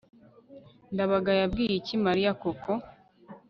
[0.93, 2.71] ndabaga yabwiye iki mariya koko